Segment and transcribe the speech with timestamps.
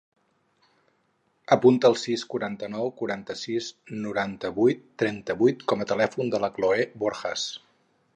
[1.55, 3.67] Apunta el sis, quaranta-nou, quaranta-sis,
[4.07, 7.45] noranta-vuit, trenta-vuit com a telèfon de la Cloè Borjas.